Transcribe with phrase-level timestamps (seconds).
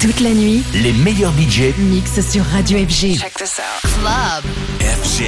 [0.00, 3.18] Toute la nuit, Les meilleurs budgets mix sur Radio FG.
[3.18, 3.90] Check this out.
[4.00, 4.44] Club.
[4.80, 5.24] FG.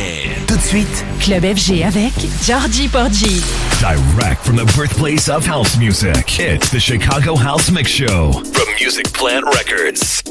[0.47, 2.13] Tout de suite, Club FG avec
[2.47, 3.43] Georgie Porgy.
[3.81, 9.13] Direct from the birthplace of house music, it's the Chicago House Mix Show from Music
[9.13, 10.23] Plant Records.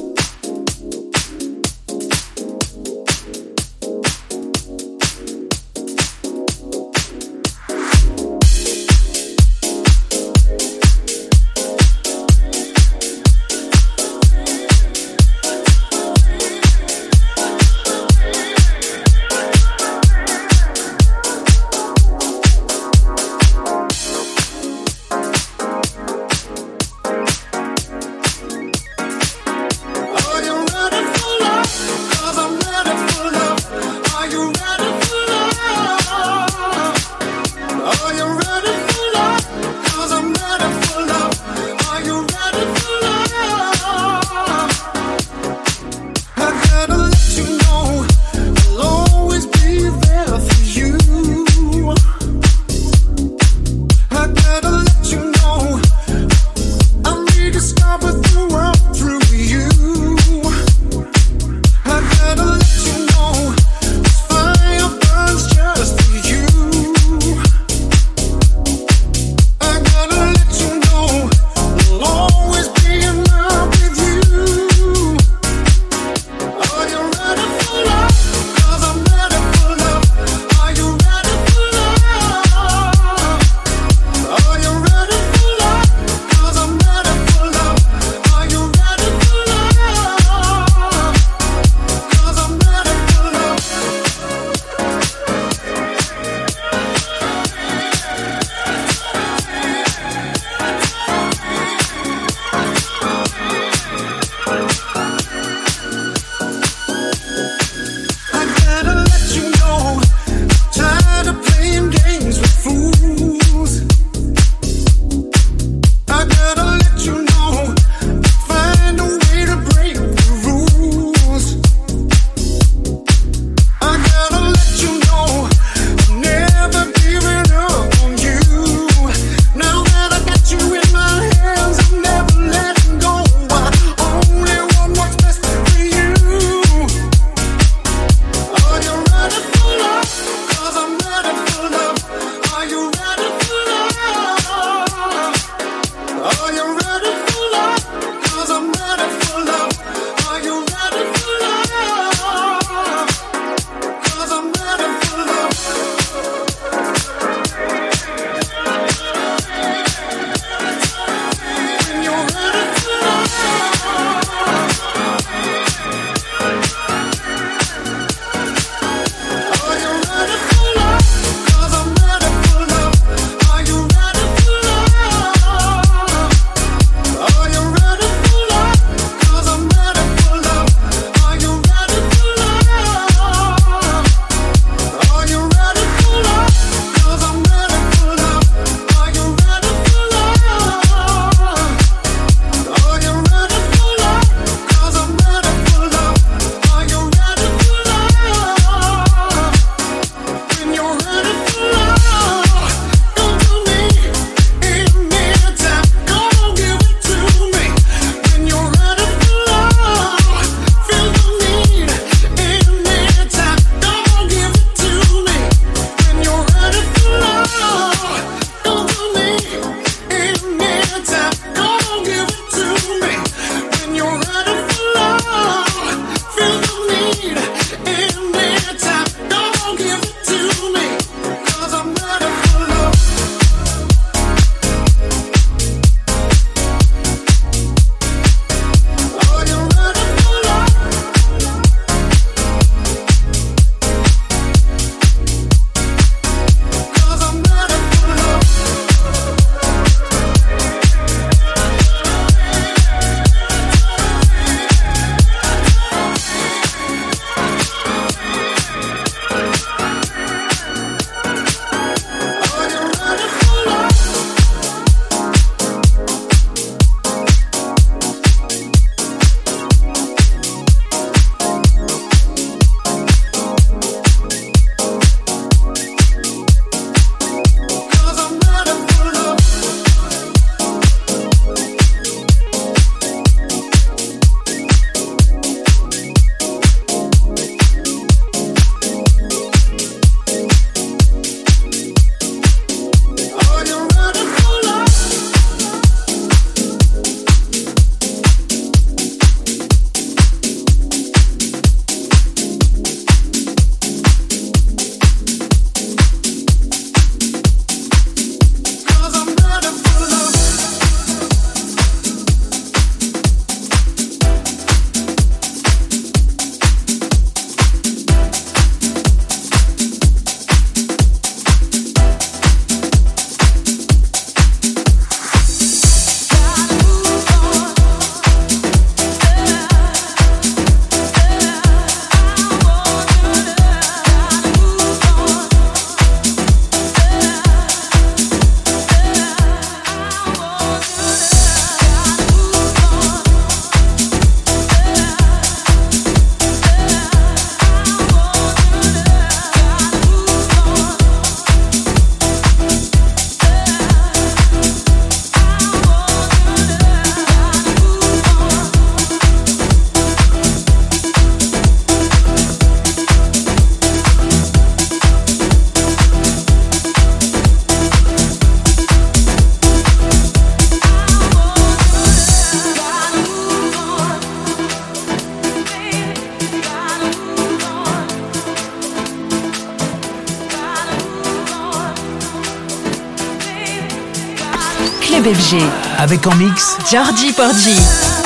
[386.00, 388.19] Avec en mix Georgie Porgy.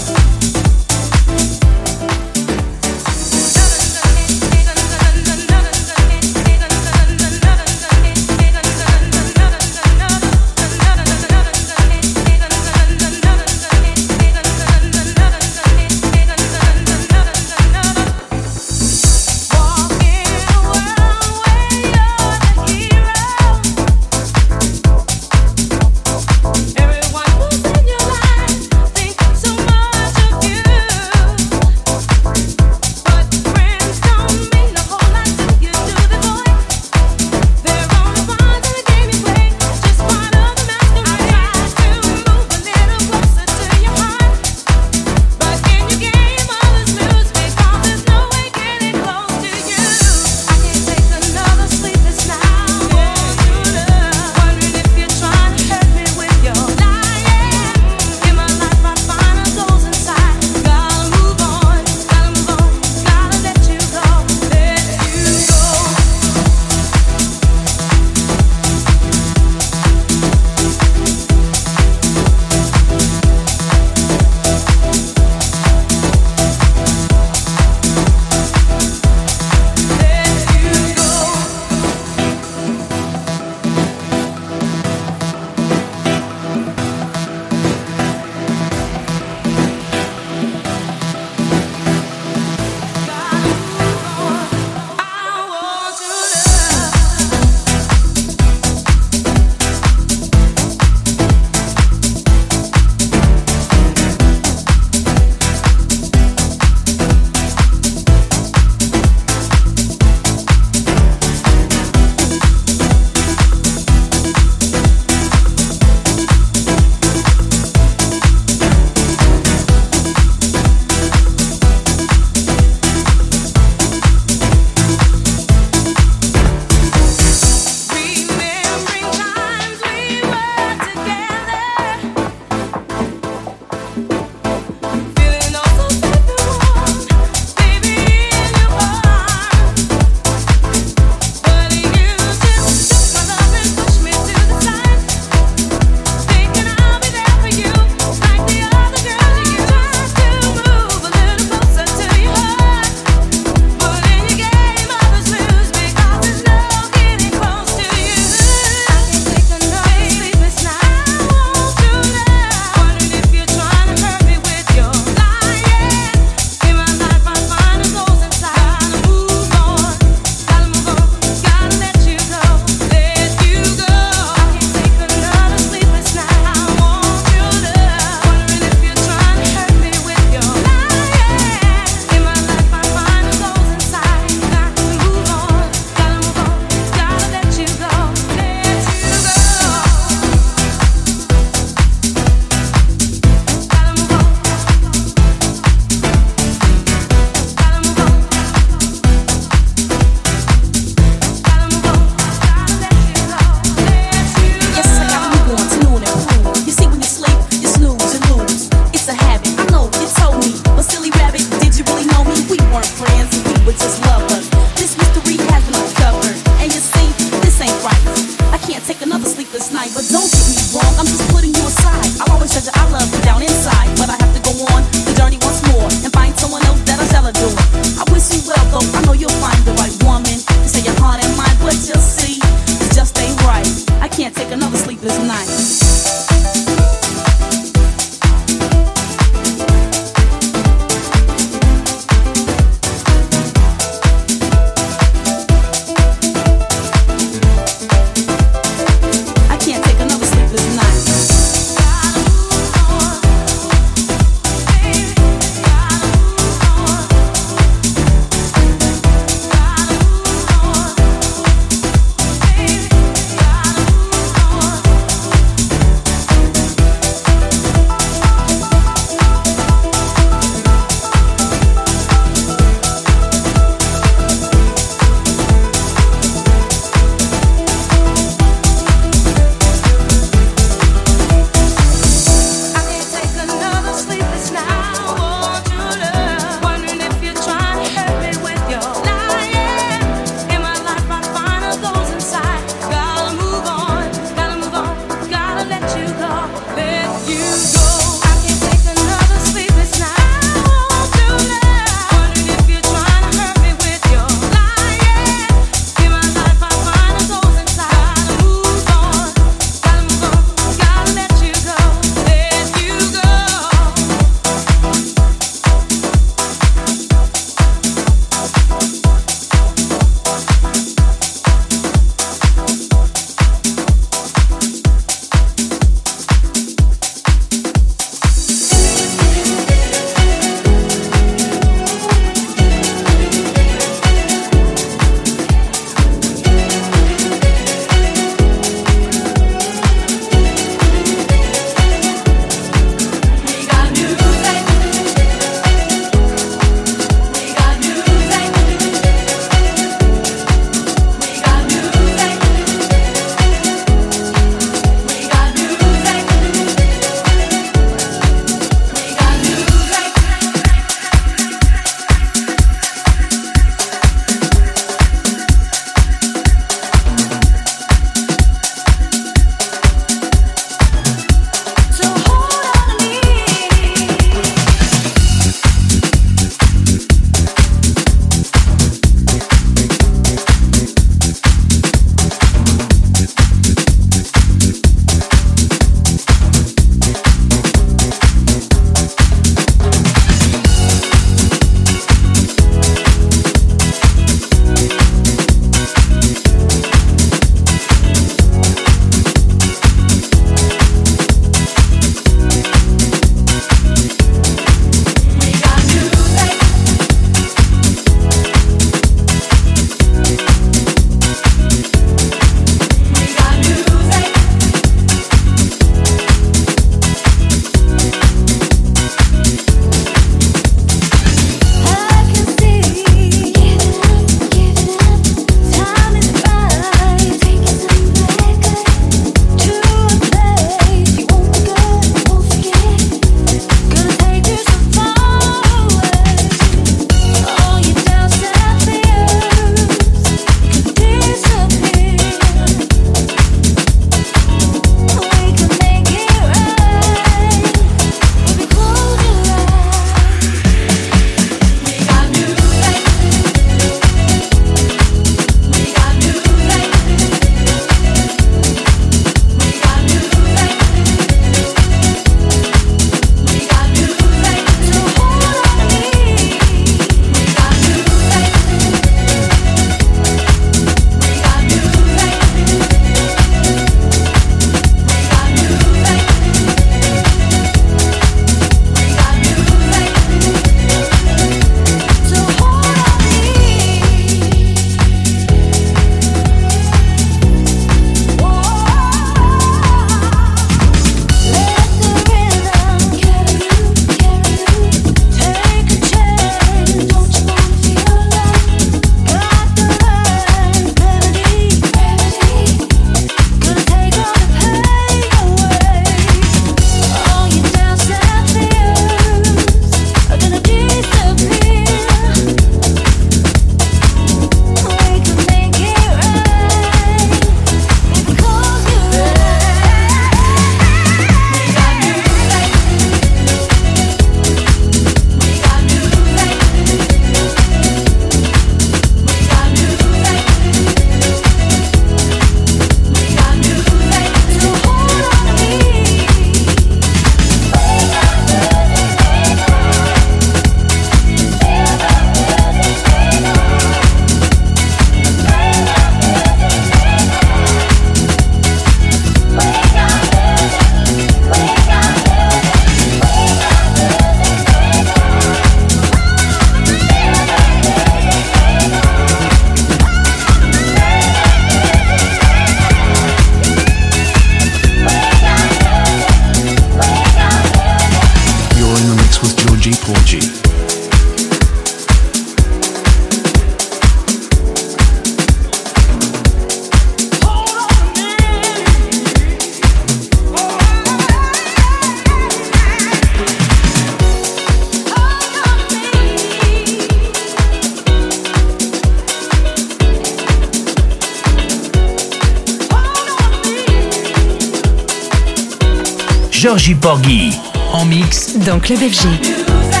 [596.61, 597.57] Georgie Porgy.
[597.91, 600.00] En mix dans Club FG.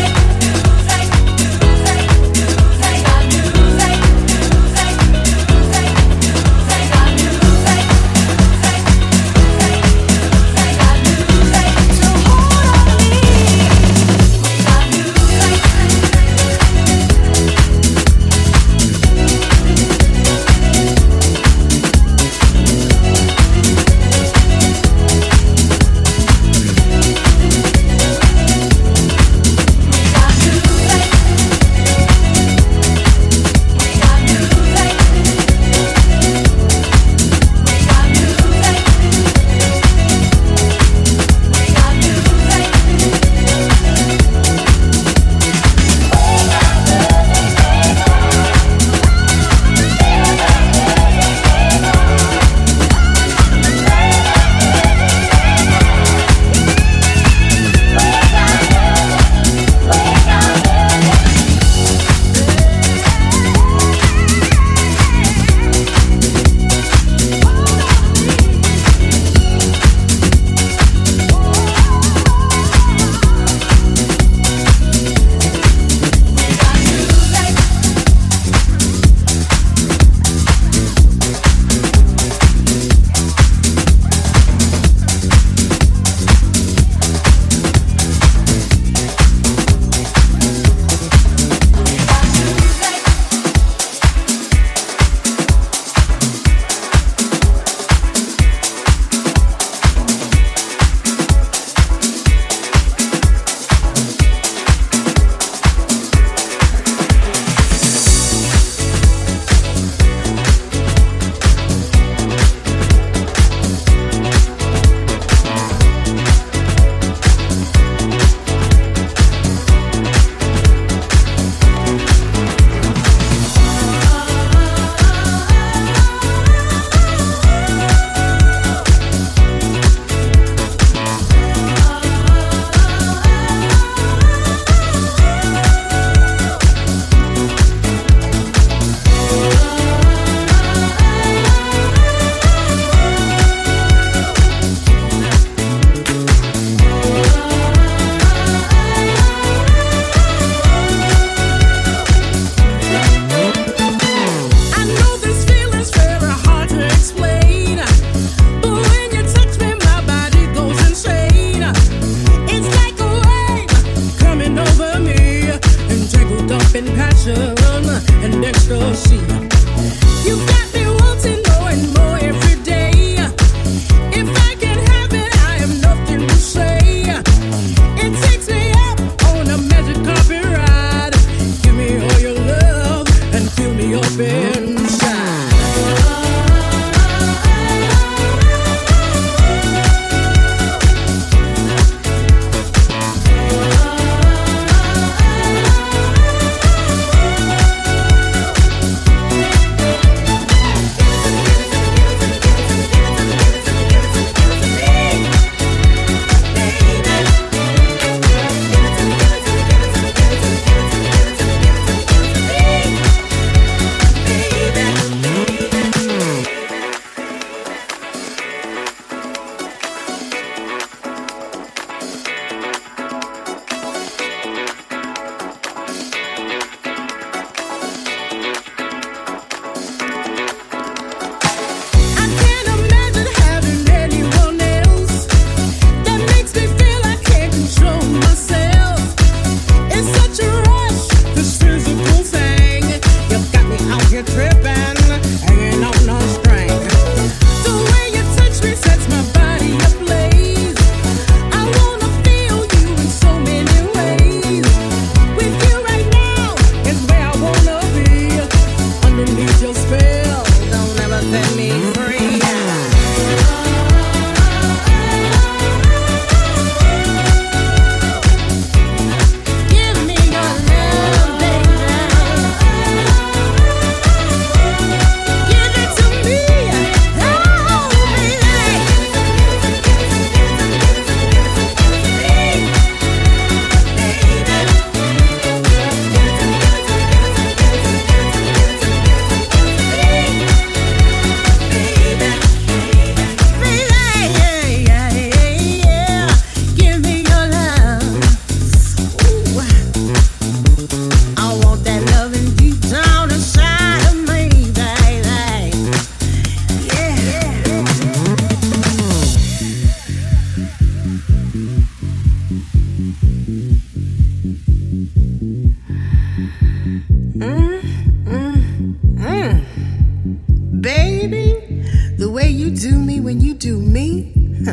[322.61, 324.31] you do me when you do me,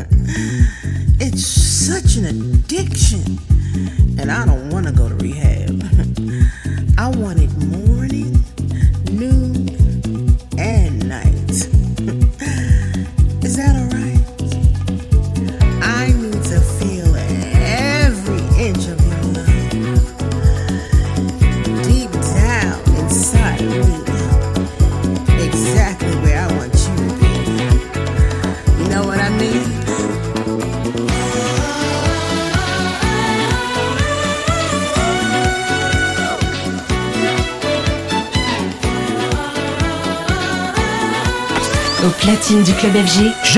[1.18, 3.38] it's such an addiction.
[4.20, 4.57] And I don't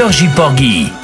[0.00, 0.99] Georgie Porgy.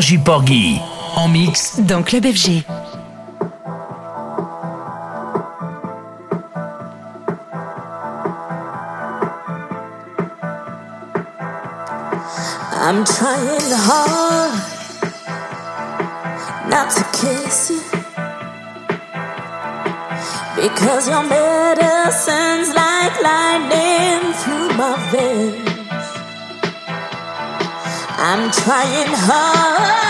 [0.00, 0.80] Georgie Porgy
[1.14, 2.64] en mix dans Club FG.
[12.72, 14.54] I'm trying hard
[16.70, 17.82] not to kiss you
[20.56, 25.69] because your medicine's like lightning through my veins.
[28.22, 30.09] I'm trying hard.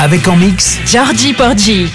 [0.00, 1.86] Avec en mix Georgie Porgy.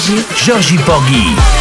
[0.00, 1.59] Josi Pogi.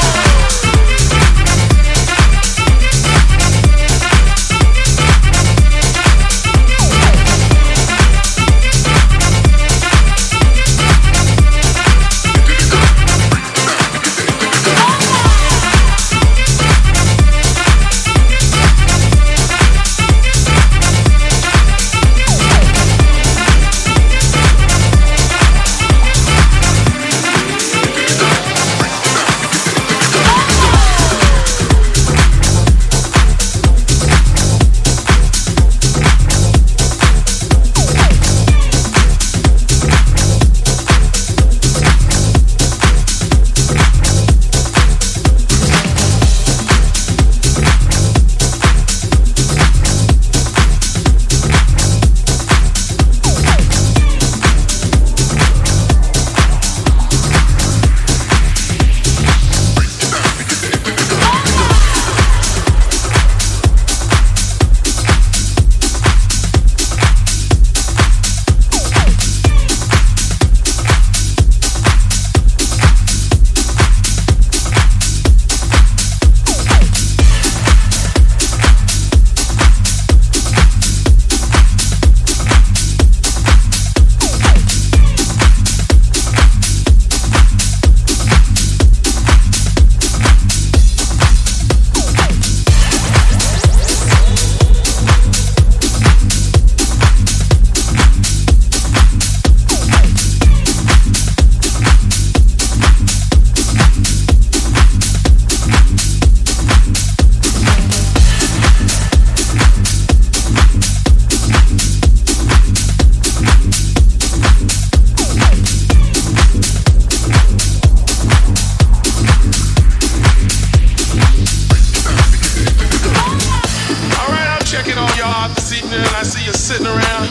[125.80, 127.28] evening and I see you sitting around.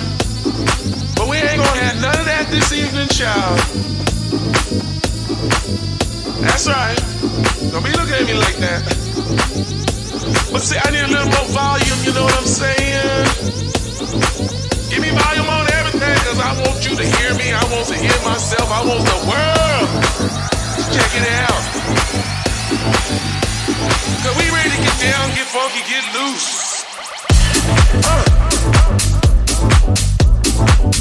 [1.16, 3.60] But we ain't gonna have none of that this evening, child.
[6.40, 6.96] That's right.
[7.68, 8.80] Don't be looking at me like that.
[10.48, 13.28] But see, I need a little more volume, you know what I'm saying?
[14.88, 17.52] Give me volume on everything, cause I want you to hear me.
[17.52, 18.64] I want to hear myself.
[18.72, 19.88] I want the world.
[20.96, 21.62] Check it out.
[24.24, 26.78] Cause we ready to get down, get funky, get loose.
[28.08, 28.37] Uh.
[28.60, 28.74] Oh,
[30.60, 30.97] oh,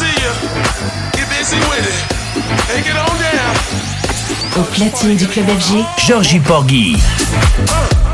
[0.00, 0.32] see you.
[1.12, 2.00] Get busy with it.
[2.68, 3.54] Take it on down.
[4.58, 6.96] Au platine du club FG, Georgie Porgy.
[7.68, 8.09] Uh.